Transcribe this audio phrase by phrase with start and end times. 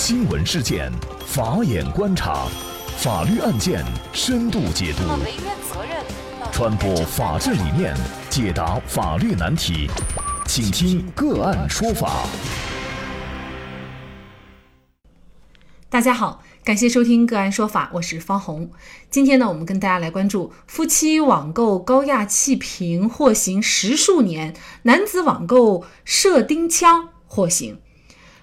[0.00, 0.92] 新闻事件，
[1.26, 2.46] 法眼观察，
[2.98, 5.02] 法律案件深度解读，
[6.52, 7.96] 传播法治理念，
[8.30, 9.90] 解答法律难题，
[10.46, 12.28] 请听个案说法。
[15.90, 18.70] 大家好，感谢收听个案说法，我是方红。
[19.10, 24.54] 今天呢，我们跟大家来关注夫妻网购高压气瓶获刑十数年，
[24.84, 27.80] 男子网购射钉枪获刑。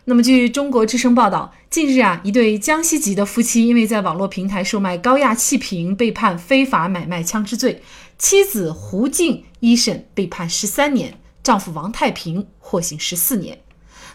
[0.08, 7.82] 那么，据中国之声报道，近日啊，一对江西籍的夫妻因为在网络平台售卖高压气瓶，被判非法买卖枪支罪。
[8.20, 13.64] 妻子胡静一审被判十三年，丈夫王太平获刑十四年。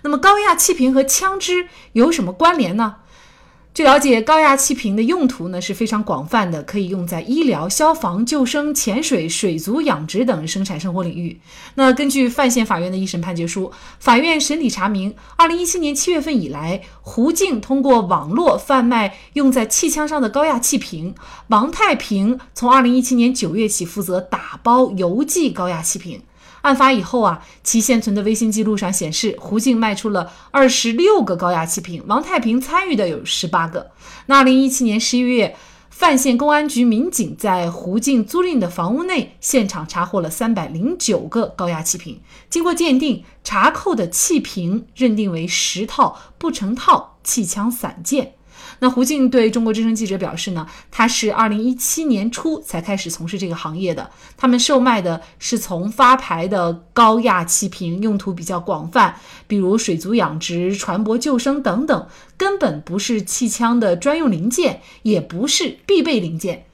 [0.02, 2.98] 那么，高压气瓶和枪支有什么关联呢？
[3.72, 11.40] 据了解，高压气瓶的用途呢是非常广泛的，可以用在医疗、消防、救生、潜水、水族养殖等生产生活领域。
[11.76, 13.70] 那根据范县法院的一审判决书，
[14.00, 21.14] 法院审理查明，二零一七年七月份以来，胡静通过网络贩卖用在气枪上的高压气瓶，
[21.46, 26.20] 王太平从二零一七年九月起负责打包邮寄高压气瓶。
[26.62, 33.90] 案发以后啊，其现存的微信记录上显示，胡静卖出了二十六个高压气瓶，王太平参与的有十八个。
[34.26, 35.56] 那二零一七年十一月，
[35.88, 48.34] 范县公安局民警在胡静租赁的房屋内现场查获了三百零九个高压气瓶，经过鉴定，查扣的气瓶认定为十套不成套气枪散件。
[48.80, 54.10] 那胡静对中国之声记者表示呢，他是二零一七年初才开始从事这个行业的。
[54.36, 59.14] 他们售卖的是从发牌的高压气瓶，用途比较广泛，
[59.46, 66.64] 比如水族养殖、船舶救生等等，根本不是气枪的专用零件，也不是必备零件。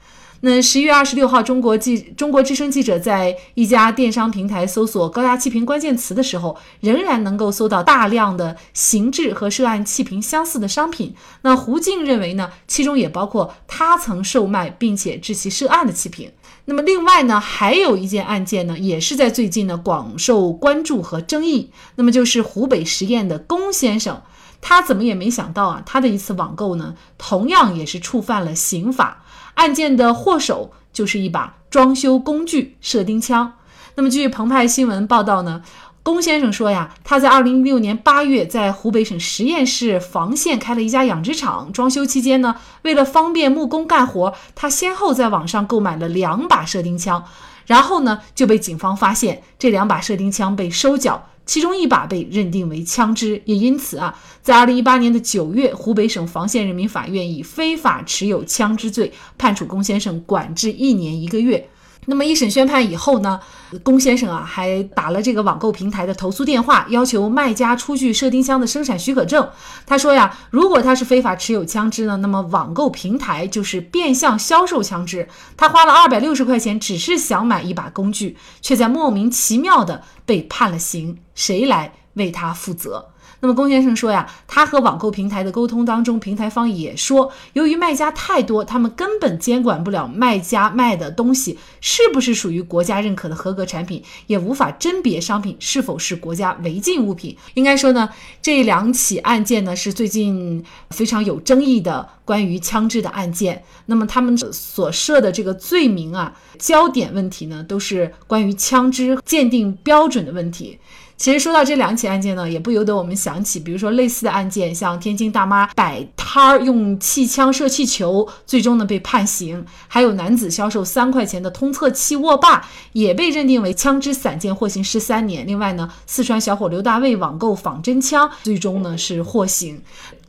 [0.40, 11.14] 那十一月二十六号，中国记中国之声记者在一家电商平台搜索高压气瓶关键词的时候，仍然能够搜到大量的形制和涉案气瓶相似的商品。
[11.42, 16.30] 那胡静认为呢，其中也包括他曾售卖并且致其涉案的气瓶。
[16.66, 21.70] 那么另外呢，还有一件案件呢，也是在最近呢广受关注和争议。
[21.94, 24.20] 那么就是湖北十堰的龚先生，
[24.60, 29.22] 他怎么也没想到啊，他的一次网购呢，同样也是触犯了刑法。
[29.56, 33.52] 案件的祸首就是一把装修工具——射钉枪。
[33.96, 35.62] 那么，据澎湃新闻报道呢，
[36.02, 41.72] 龚先生说呀，他在二零一六年八月在湖北省十堰市房县开了一家养殖场。
[41.72, 47.24] 装修期间呢，为了方便木工干活，他先后在网上购买了两把射钉枪，
[47.64, 51.28] 然后呢，就被警方发现这两把射钉枪被收缴。
[51.46, 61.68] 其中一把被认定为枪支，也因此啊，在二零一八年的九月，湖北省房县人民法院以非法持有枪支罪判处龚先生管制一年一个月。
[62.06, 63.40] 那么一审宣判以后呢，
[63.82, 69.48] 龚先生啊还打了这个网购平台的投诉电话，要求卖家出具射钉枪的生产许可证。
[69.84, 75.28] 他说呀，如果他是非法持有枪支呢，那么网购平台就是变相销售枪支。
[75.56, 83.08] 他花了二百六十块钱，只是想买一把工具，却在莫名其妙的被判了刑，谁来为他负责？
[83.46, 97.36] 那么龚先生说呀，他和网购平台的沟通当中，平台方也说，由于卖家太多，他们根本监管不了卖家卖的东西是不是属于国家认可的合格产品，也无法甄别商品是否是国家违禁物品。
[97.54, 98.08] 应该说呢，
[98.42, 103.62] 这两起案件呢是最近非常有争议的关于枪支的案件。
[103.84, 110.80] 那么他们所涉的这个罪名啊，焦点问题呢，都是关于枪支鉴定标准的问题。
[111.16, 125.46] 其实说到这两起案件呢，也不由得我们想起，比如说类似的案件，像天津大妈摆摊儿用气枪射气球，最终呢被判刑；还有男子销售三块钱的通测器握把，也被认定为枪支散件，获刑十三年。
[125.46, 129.80] 另外呢，四川小伙刘大卫网购仿真枪，最终呢是获刑。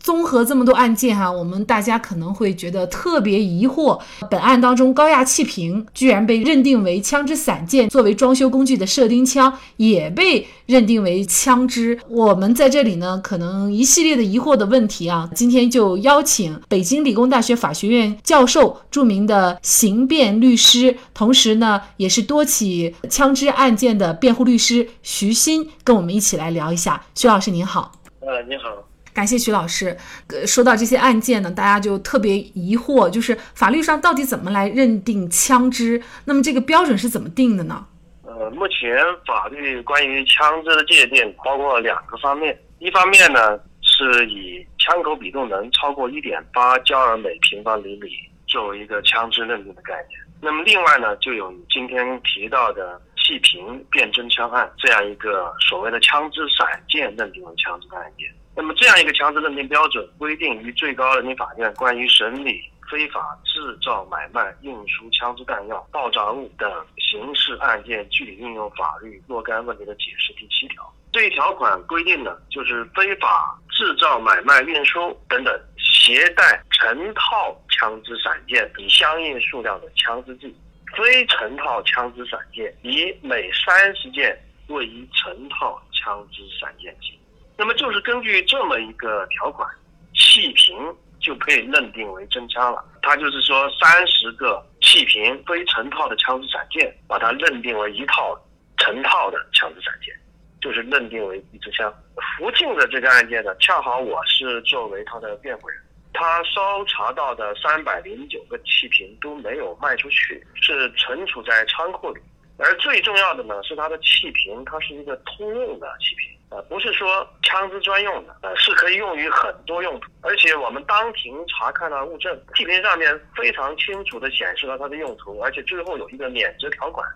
[0.07, 11.99] 综合这么多案件哈，我们大家可能会觉得特别疑惑：本案当中高压气瓶居然被认定为枪支散件，作为装修工具的射钉枪也被认定为枪支。
[12.07, 27.03] 我们在这里呢，可能一系列的疑惑的问题啊，今天就邀请北京理工大学法学院教授、著名的刑辩律师，同时呢也是多起枪支案件的辩护律师徐鑫，跟我们一起来聊一下。
[27.13, 27.91] 徐老师您好。
[28.21, 28.69] 呃，你好。
[29.17, 29.97] 感谢徐老师。
[30.45, 35.99] 说到这些案件呢，大家就特别疑惑，就是法律上到底怎么来认定枪支？
[36.25, 37.83] 那么这个标准是怎么定的呢？
[38.21, 48.09] 呃，目前法律关于枪支的界定包括两个方面，一方面呢是以枪口比动能超过一点八焦耳每平方厘米
[48.45, 58.27] 作为一个枪支认定的概念，那么另外呢就有今天提到的气瓶变真枪案这样一个所谓的枪支散件认定为枪支的案件。
[58.57, 62.59] 那么这样一个枪支认定标准规定于最高人民法院关于审理
[62.89, 66.67] 非法制造、买卖、运输枪支弹药、爆炸物等
[66.97, 70.91] 刑事案件具体应用法律若干问题的解释第七条。
[71.11, 80.55] 这一条款规定呢，就是非法制造、买卖、运输等等携带成套枪支散件以相应数量的枪支计。
[80.95, 84.35] 非成套枪支散件，以每三十件
[84.69, 87.19] 为一成套枪支散件计。
[87.57, 89.67] 那么就是根据这么一个条款，
[90.13, 90.77] 气瓶
[91.19, 92.83] 就被认定为真枪了。
[93.01, 98.39] 它就是说，三十个气瓶非成套的枪支散件，把它认定为一套
[98.77, 100.13] 成套的枪支散件，
[100.61, 101.91] 就是认定为一支枪。
[102.37, 105.81] 福晋的这个案件呢，恰好我是作为他的辩护人。
[106.13, 112.21] 他搜查到的三百零九个气瓶都没有卖出去，是存储在仓库里。
[112.57, 120.09] 而最重要的呢，是它的气瓶，它是一个通用的气瓶，呃，不是说枪支专用的，呃，是可以用于很多用途。
[120.21, 127.07] 而且我们当庭查看了物证，气瓶上面非常清楚地显示了它的用途，而且最后有一个免责条款，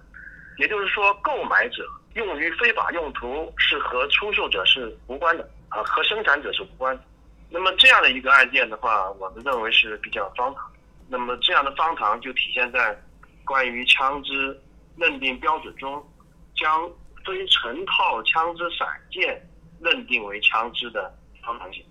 [0.58, 1.84] 也就是说，购买者
[2.14, 7.04] 用于非法用途是和出售者是无关的，啊，和生产者是无关的。
[7.50, 10.72] 那么这样的一个案件的话，我们认为是比较荒唐。
[11.10, 12.96] 那么这样的荒唐就体现在
[13.44, 14.58] 关于枪支
[14.98, 16.04] 认定标准中，
[16.56, 16.90] 将
[17.26, 19.42] 非成套枪支散件
[19.80, 21.84] 认定为枪支的荒唐性。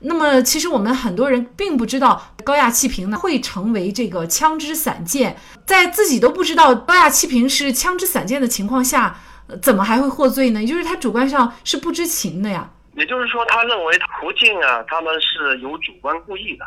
[0.00, 9.16] 那么其实我们很多人并不知道高压气瓶呢会成为这个枪支散件，在自己都不知道高压气瓶是枪支散件的情况下，
[9.60, 10.60] 怎么还会获罪呢？
[10.60, 12.70] 也就是他主观上是不知情的呀。
[12.94, 16.64] 也就是说，他认为胡静啊，他们是有主观故意的。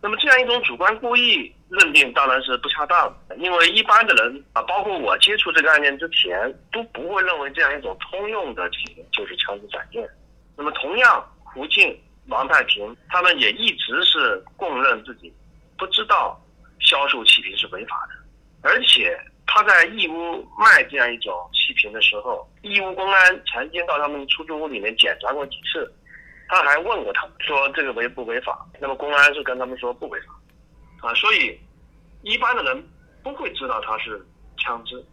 [0.00, 10.08] 那么这样一种主观故意认定当然是不恰当的，因为一般的人啊，包括我接触这个案件之前，都不会认为这样一种通用的气瓶就是枪支散件。
[10.56, 11.98] 那么同样，胡静、
[12.28, 15.32] 王太平他们也一直是供认自己
[15.76, 16.40] 不知道
[16.80, 19.18] 销售气瓶是违法的，而且。
[19.50, 25.90] 他在义乌卖这样一种气瓶的时候，义乌公安曾经到他们出租屋里面检查过几次，
[26.48, 28.66] 他还问过他们说这个违不违法？
[28.78, 30.34] 那么公安是跟他们说不违法，
[31.00, 31.58] 啊，所以
[32.22, 32.88] 一般的人
[33.22, 34.24] 不会知道它是
[34.56, 35.04] 枪支，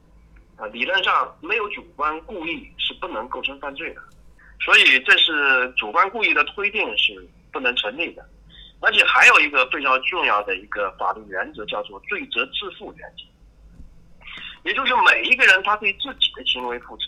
[0.58, 4.02] 啊，理论上没有主观故意是不能构成犯罪的，
[4.60, 8.28] 所以这是主观故意的推定是不能成立的，
[8.80, 13.24] 而且还有一个非常重要的一个法律原则叫做罪责自负原则。
[14.64, 17.04] 也就是每一个人他对自己的行为负责。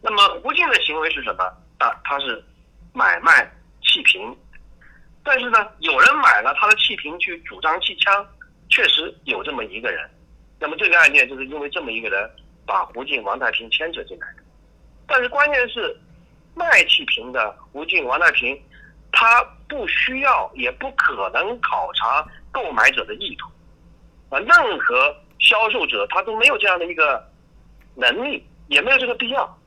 [0.00, 1.42] 那么胡静的行为是什么？
[1.78, 2.44] 啊，他是
[2.92, 3.52] 买卖
[3.82, 4.36] 气瓶，
[5.24, 8.26] 但是呢，有人买了他的气瓶去主张气枪，
[8.68, 10.08] 确实有这么一个人。
[10.58, 12.30] 那么这个案件就是因为这么一个人
[12.66, 14.42] 把胡静、王太平牵扯进来的。
[15.06, 15.96] 但是关键是
[16.54, 18.60] 卖气瓶的胡静、王太平，
[19.10, 23.48] 他不需要也不可能考察购买者的意图
[24.34, 25.14] 啊，任何。
[25.44, 27.20] 销售者他都没有这样的一个
[27.96, 29.58] 能力，也没有这个必要，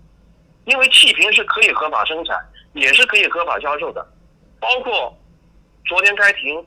[0.63, 2.40] 因为气瓶是可以合法生产，
[2.72, 4.01] 也是可以合法销售的。
[4.58, 5.13] 包括
[5.86, 6.66] 昨天开庭，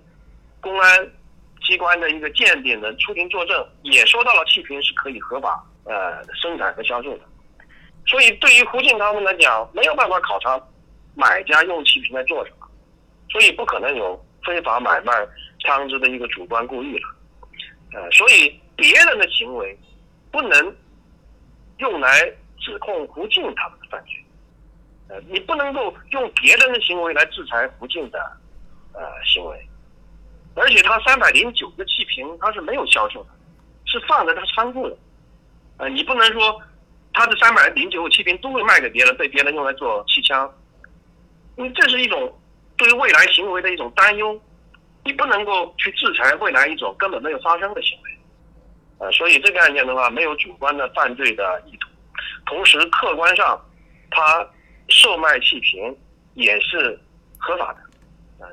[0.60, 1.12] 公安
[1.66, 7.24] 机关的一个鉴定人出庭作证，也说到了气瓶是可以合法呃生产和销售的。
[8.06, 10.60] 所以对于胡静他们来讲，没有办法考察
[11.14, 12.68] 买家用气瓶在做什么，
[13.30, 15.12] 所以不可能有非法买卖
[15.60, 17.08] 枪支的一个主观故意了。
[17.94, 18.60] 呃，所以。
[18.78, 19.76] 别人的行为
[20.30, 20.76] 不能
[21.78, 24.24] 用来指控胡静他们的犯罪，
[25.08, 28.36] 呃，你不能够用别人的行为来制裁胡静的
[28.98, 29.68] 呃行为，
[30.54, 33.30] 而且他三百零九个气瓶他是没有销售的，
[33.86, 34.96] 是放在他仓库的，
[35.78, 36.60] 呃，你不能说
[37.12, 40.52] 他的三百零九个气瓶都会卖给别人，被别人用来做气枪，
[41.56, 42.36] 因为这是一种
[42.76, 44.40] 对于未来行为的一种担忧，
[45.04, 48.10] 你不能够去制裁未来一种根本没有发生的行为。
[48.98, 51.88] 呃，所以这个案件的话，没有主观的犯罪的意图，
[52.46, 53.56] 同时客观上，
[54.10, 54.44] 他
[54.88, 55.96] 售卖气瓶
[56.34, 56.98] 也是
[57.38, 57.80] 合法的，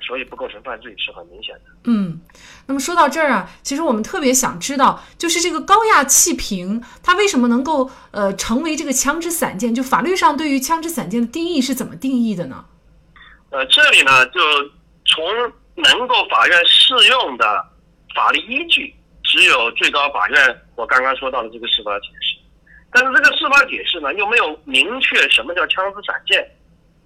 [0.06, 1.62] 所以不构成犯罪是很明显的。
[1.86, 2.20] 嗯，
[2.68, 9.74] 那么说到这儿啊，其实我们特别想知道，就是这个高压气瓶它为什么能够呃成为这个枪支散件？
[9.74, 12.66] 就法律上对于枪支散件的定义是怎么定义的呢？
[13.52, 14.40] 呃，这里呢，就
[15.06, 15.24] 从
[15.76, 17.46] 能够法院适用的
[18.16, 18.94] 法律依据。
[19.28, 22.38] 只有最高法院，我刚刚说到的这个司法解释，
[22.92, 26.48] 但是这个司法解释呢，又没有明确什么叫枪支散件。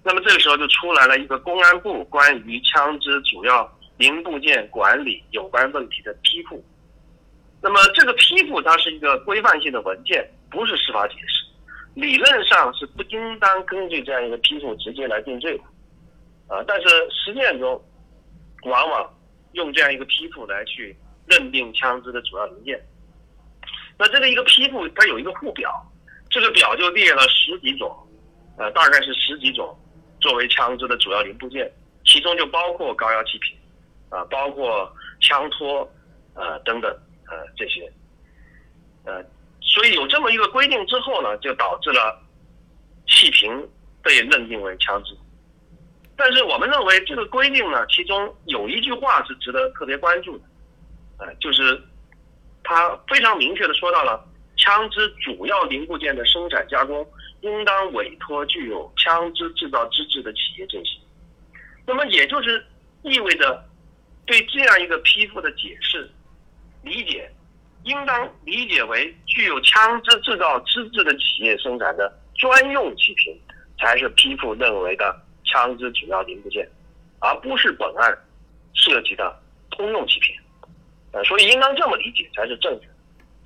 [0.02, 6.64] 那么这个时候就出来了一个公安部关于枪支主要零部件管理有关问题的批复。
[7.62, 11.46] 那么这个批复它是一个规范性的文件，不是司法解释。
[11.94, 17.82] 理论上是不应当根据这样一个批复直接来定罪的，啊，但是实践中
[18.62, 19.12] 往往
[19.52, 22.80] 用这样一个批复来去认定枪支的主要零件。
[23.98, 25.70] 那这个一个批复它有一个附表，
[26.30, 27.94] 这个表就列了十几种，
[28.56, 29.76] 呃，大概是十几种
[30.20, 31.70] 作为枪支的主要零部件，
[32.04, 33.56] 其中就包括高压气瓶，
[34.08, 35.90] 啊，包括枪托，
[36.34, 36.90] 呃，等等，
[37.26, 37.90] 呃，这些，
[39.04, 39.22] 呃。
[39.62, 42.20] 所以有这么一个规定之后呢，就导致了
[43.06, 43.68] 气瓶
[44.02, 45.16] 被认定为枪支。
[46.16, 50.44] 但是我们认为这个规定呢，其中有一句话是值得特别关注的，
[51.18, 51.80] 呃，就是
[52.64, 57.06] 他非常明确的说到了枪支主要零部件的生产加工
[57.40, 61.00] 应当委托具有枪支制造资质的企业进行。
[61.86, 62.64] 那么也就是
[63.02, 63.64] 意味着
[64.26, 66.10] 对这样一个批复的解释
[66.82, 67.30] 理解。
[67.84, 73.34] 应当理解为具有枪支制造资质的企业生产的专用气瓶，
[73.78, 76.68] 才是批复认为的枪支主要零部件，
[77.20, 78.14] 而不是本案
[78.74, 79.34] 涉及的
[79.70, 80.36] 通用气瓶。
[81.12, 82.92] 呃，所以应当这么理解才是正确的。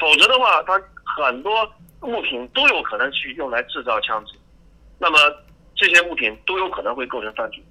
[0.00, 0.82] 否则的话，它
[1.22, 1.72] 很多
[2.04, 4.34] 物品都有可能去用来制造枪支，
[4.98, 5.18] 那么
[5.74, 7.62] 这些物品都有可能会构成犯罪。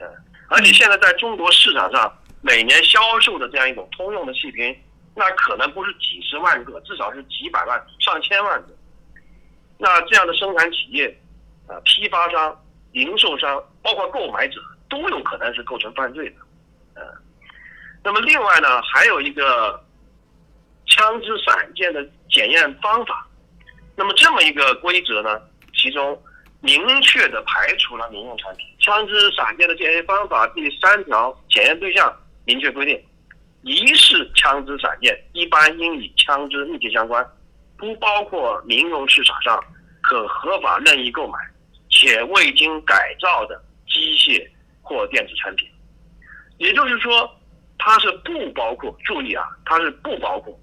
[0.00, 0.08] 嗯，
[0.48, 2.12] 而且现在在中国市场上
[2.42, 4.76] 每年销售的这样一种通用的气瓶。
[5.16, 8.68] 那可能不是几十万个，至少是几百万、上千万个。
[9.78, 11.06] 那这样的生产企业、
[11.68, 12.60] 啊批发商、
[12.90, 16.36] 零售商，包括购买者，都有可能是构成犯罪的。
[16.96, 17.02] 嗯，
[18.02, 19.80] 那么另外呢，还有一个
[20.86, 23.24] 枪支散件的检验方法。
[23.96, 25.40] 那么这么一个规则呢，
[25.74, 26.20] 其中
[26.60, 28.66] 明确的排除了民用产品。
[28.80, 33.02] 枪支散件的检验方法第三条检验对象明确规定。
[33.62, 37.26] 疑似枪支散件一般应与枪支密切相关，
[37.78, 39.58] 不包括民用市场上
[40.02, 41.38] 可合法任意购买
[41.88, 44.46] 且未经改造的机械
[44.82, 45.68] 或电子产品。
[46.58, 47.30] 也就是说，
[47.78, 48.94] 它是不包括。
[49.04, 50.58] 注意啊，它是不包括，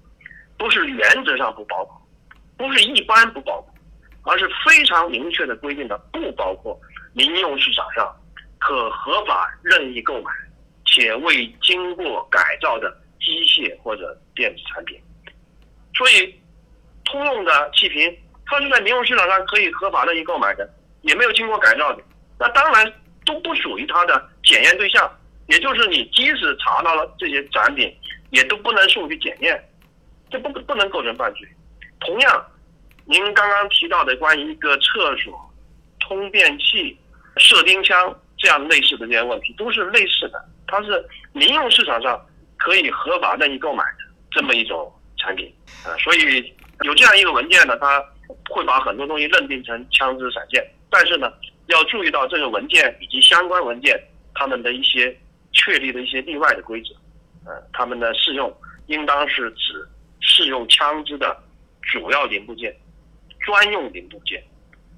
[0.56, 2.01] 不是原则上不包括，
[2.62, 3.74] 不是一般不包括，
[4.32, 6.80] 而是非常明确的规定的不包括
[7.12, 8.14] 民用市场上
[8.60, 10.30] 可合法任意购买。
[10.84, 15.00] 且未经过改造的机械或者电子产品，
[15.96, 16.38] 所以
[17.04, 18.14] 通用的气瓶，
[18.44, 20.68] 它是在民用市场上可以合法任意购买的，
[21.00, 22.02] 也没有经过改造的，
[22.38, 22.92] 那当然
[23.24, 25.10] 都不属于它的检验对象。
[25.46, 27.90] 也就是你即使查到了这些产品，
[28.30, 29.60] 也都不能送去检验，
[30.30, 31.48] 这不不能构成犯罪。
[32.00, 32.46] 同样，
[33.12, 35.38] 您刚刚提到的关于一个厕所
[36.00, 36.98] 通电器、
[37.36, 40.42] 射钉枪这样类似的这些问题，都是类似的。
[40.66, 42.18] 它是民用市场上
[42.56, 43.98] 可以合法任意购买的
[44.30, 45.54] 这么一种产品
[45.84, 46.54] 啊，所以
[46.84, 48.02] 有这样一个文件呢，它
[48.48, 51.30] 会把很多东西认定成枪支散件，但是呢，
[51.66, 54.02] 要注意到这个文件以及相关文件
[54.34, 55.14] 它们的一些
[55.52, 56.94] 确立的一些例外的规则，
[57.44, 58.50] 呃，他们的适用
[58.86, 59.86] 应当是指
[60.20, 61.36] 适用枪支的
[61.82, 62.74] 主要零部件、
[63.42, 64.42] 专用零部件，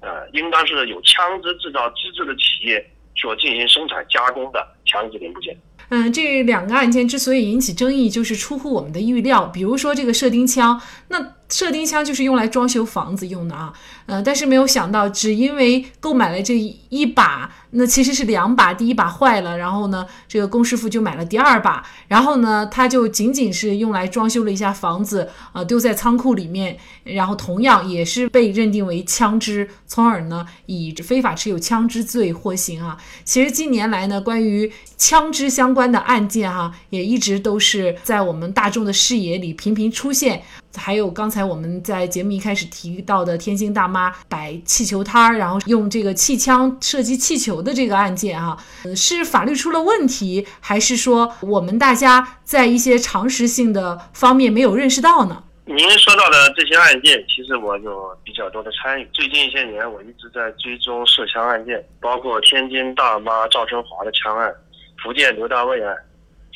[0.01, 2.85] 呃，应当是有枪支制造资质的企业。
[3.17, 5.57] 所进行生产加工的枪支零部件。
[5.87, 9.45] 嗯，这两个案件之所以引起争议，就是出乎我们的预料。
[9.47, 11.35] 比如说这个射钉枪，那。
[11.47, 13.71] 射钉枪就是用来装修房子用的啊，
[14.05, 16.55] 呃，但是没有想到，只因为购买了这
[16.89, 32.97] 一把，那其实是两把，第一把坏了，然后呢，这个龚师傅就买了第二把，然后呢，他就仅仅是用来装修了一下房子，啊，丢在仓库里面，然后同样也是被认定为枪支，从而呢，以非法持有枪支罪获刑啊。
[33.23, 40.43] 其实近年来呢，关于枪支相关的案件哈，也一直都是在我们大众的视野里频频出现。
[40.77, 48.57] 还有刚才我们在节目一开始提到的天津大妈妈摆气球摊儿，然后用这个气枪射击气球的这个案件啊，
[48.93, 55.41] 是法律出了问题，还是说我们大家在一些常识性的方面没有认识到呢？
[55.63, 59.07] 您说到的这些案件，其实我有比较多的参与。
[59.13, 64.53] 最近一些年，我一直在追踪涉枪案件，包括天津大妈赵春华的枪案，
[65.01, 65.95] 福建刘大卫案。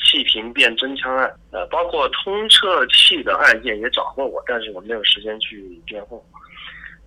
[0.02, 6.24] 气瓶变真枪案，呃，包括通测器的案件也找过我，但是我没有时间去辩护。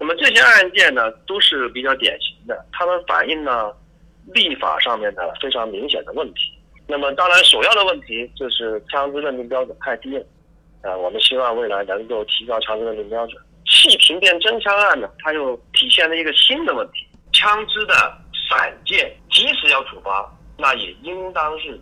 [0.03, 3.73] 那么这些案件呢，都是比较典型的，他们反映了
[4.35, 6.53] 立法上面的非常明显的问题。
[6.89, 10.25] 那么当然，首要的问题就是枪支认定标准太低了，
[10.83, 13.41] 啊，我们希望未来能够提高枪支认定标准。
[13.65, 17.95] 气瓶变真枪案呢，它又体现了一个新的问题：枪支的
[18.51, 20.29] 散件即使要处罚，
[20.59, 21.81] 那也应当是。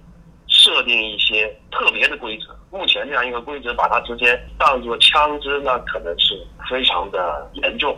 [0.52, 2.46] 设定一些特别的规则，
[2.76, 6.34] 目前这样一个规则把它直接当做枪支，那可能是
[6.68, 7.96] 非常的严重，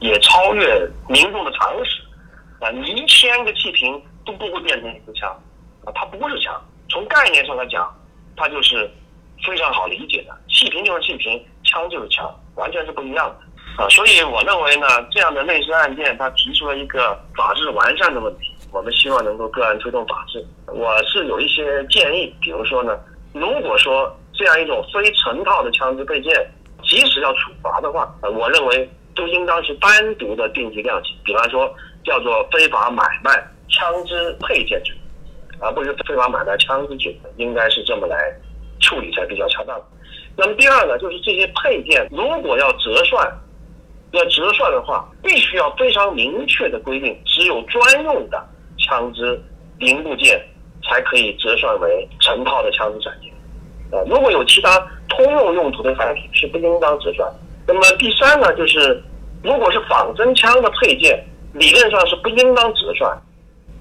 [0.00, 2.02] 也超越民众的常识
[2.60, 2.70] 啊！
[2.70, 5.30] 你一千个气瓶都不会变成一支枪
[5.84, 6.54] 啊，它不是枪。
[6.88, 7.92] 从概念上来讲，
[8.36, 8.90] 它就是
[9.44, 10.36] 非常好理解的。
[10.48, 13.88] 气瓶就是气瓶，枪就是枪，完全是不一样的啊！
[13.88, 18.54] 所以我认为呢，这样的类似案件，它提出了一个法治完善的问题。
[18.72, 20.44] 我们希望能够个案推动法治。
[20.66, 22.98] 我是有一些建议，比如说呢，
[23.32, 26.32] 如果说这样一种非成套的枪支配件，
[26.82, 33.32] 即使要处罚的话，我认为都应当是单独的定级量刑，比方说叫做非法买卖
[33.68, 34.94] 枪支配件罪，
[35.58, 38.16] 而不是非法买卖枪支罪，应该是这么来
[38.80, 39.76] 处理才比较恰当。
[40.36, 43.26] 那么第二呢，就是这些配件如果要折算，
[44.12, 48.40] 要折算的话，必须要非常明确的规定，只有专用的。
[48.78, 49.42] 枪支
[49.78, 50.40] 零部件
[50.84, 53.32] 才可以折算为成套的枪支产件，
[53.90, 57.40] 啊，如果有其他通用用途的产品是不应当折算的。
[57.66, 59.02] 那么第三呢，就是
[59.42, 63.10] 如果是仿真枪的配件，理论上是不应当折算，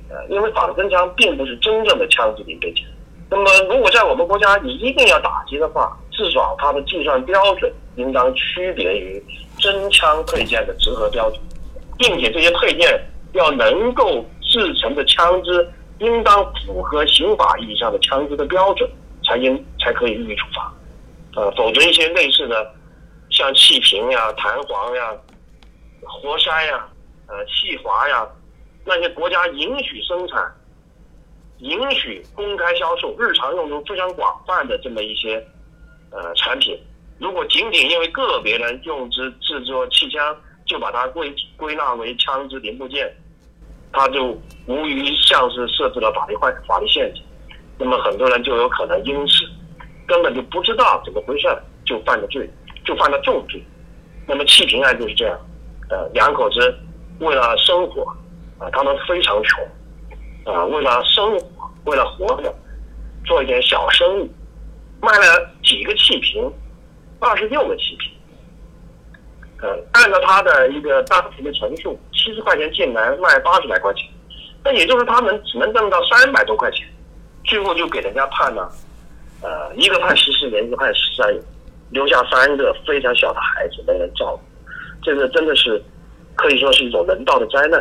[0.10, 2.86] 呃，因为仿真枪并不是真正的枪支零配件。
[3.30, 9.24] 那么如果在我们国家你一定要打击的话，至少它的计算标准应当区别于
[9.58, 11.40] 真枪配件的折合标准，
[11.98, 13.00] 并且这些配件
[13.34, 14.26] 要能够。
[14.48, 15.68] 制成的枪支
[16.00, 18.90] 应当符合刑法意义上的枪支的标准，
[19.28, 20.74] 才应才可以予以处罚，
[21.36, 22.72] 呃，否则一些类似的，
[23.36, 25.14] 像气瓶呀、弹簧呀、
[26.02, 26.88] 活塞呀、
[27.28, 28.26] 呃气阀呀，
[28.86, 30.50] 那些国家允许生产、
[31.60, 35.46] 允许公开销售、日常用途非常广泛的这么一些
[36.12, 36.80] 呃产品，
[37.20, 43.14] 如果仅仅因为个别人用之制作气枪，就把它归归纳为枪支零部件。
[43.92, 47.22] 他就无疑像是设置了法律坏法律陷阱，
[47.78, 49.46] 那么很多人就有可能因此
[50.08, 51.48] 根本就不知道怎么回事，
[51.86, 52.50] 就犯了罪，
[52.86, 53.62] 就犯了重罪。
[54.28, 55.38] 那么弃平案就是这样，
[55.90, 56.76] 呃，两口子
[57.20, 58.04] 为了生活，
[58.58, 62.54] 啊，他们非常穷，啊，为了生活，为了活着，
[63.26, 64.32] 做一点小生意，
[65.02, 66.52] 卖了几个气瓶，
[67.20, 68.12] 二十六个气瓶。
[69.62, 74.04] 呃，按照他的一个当时的陈述，七十块钱进来卖八十来块钱，
[74.64, 76.86] 那也就是他们只能挣到三百多块钱，
[77.46, 78.70] 最后就给人家判了，
[79.42, 81.42] 呃，一个判十四年，一个判十三年，
[81.96, 84.42] 留下三个非常小的孩子没人照顾，
[85.02, 85.82] 这个真的是
[86.36, 87.80] 可以说是一种人道的灾难，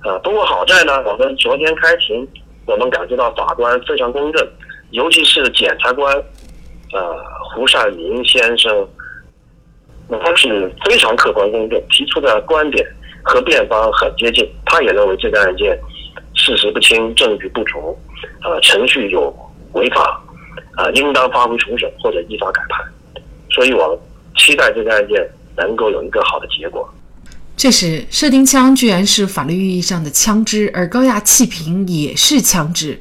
[0.00, 2.26] 啊，不过好在呢，我们昨天开庭，
[2.66, 4.44] 我们感觉到法官非常公正，
[4.90, 6.12] 尤其是检察官，
[6.92, 7.16] 呃，
[7.54, 8.86] 胡善明先生。
[10.20, 12.86] 他是非常客观公正，提出的观点
[13.22, 14.46] 和辩方很接近。
[14.66, 15.78] 他也认为这个案件
[16.34, 17.96] 事实不清、证据不足，
[18.44, 19.34] 呃，程序有
[19.72, 20.20] 违法，
[20.76, 22.84] 啊，应当发回重审或者依法改判。
[23.54, 24.00] 所以我
[24.36, 25.20] 期待这个案件
[25.56, 26.88] 能够有一个好的结果。
[27.54, 33.00] 这时，射钉枪居然是法律意义上的枪支，而高压气瓶也是枪支，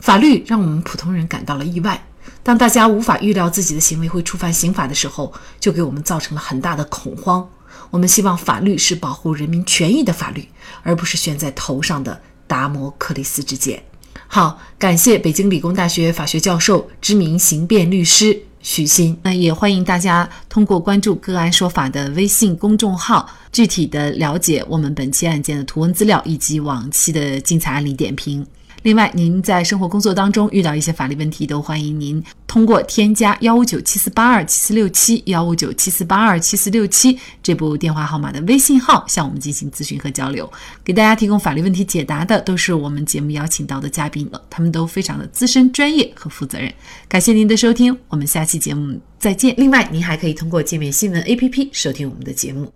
[0.00, 2.06] 法律让我们普通人感到了意外。
[2.42, 7.48] 当大家无法预料自己的行为会触犯刑法的时候，就给我们造成了很大的恐慌。
[7.90, 10.48] 我们希望法律是保护人民权益的法律，
[10.82, 13.82] 而不是悬在头上的达摩克里斯之剑。
[14.26, 19.16] 好，感谢北京理工大学法学教授、知名刑辩律师许昕。
[19.22, 28.44] 那也欢迎大家通过关注“个案说法”的微信公众号，具体的了解我们本期案件的图文资料以及往期的精彩案例点评。
[28.86, 40.48] 另外，您在生活工作当中遇到一些法律问题，都欢迎您通过添加幺五九七四八二七四六七幺五九七四八二七四六七这部电话号码的微信号向我们进行咨询和交流。
[40.84, 46.72] 给大家提供法律问题解答的都是我们节目邀请到的嘉宾了，他们都非常的资深、专业和负责任。
[47.08, 49.52] 感谢您的收听，我们下期节目再见。
[49.58, 52.72] 另外，您还可以通过界面新闻 APP 收听我们的节目。